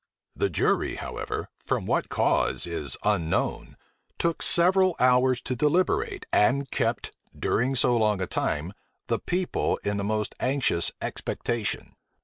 [0.35, 3.77] The jury, however, from what cause is unknown,
[4.17, 8.73] took several hours to deliberate, and kept, during so long a time,
[9.09, 11.93] the people in the most anxious expectation.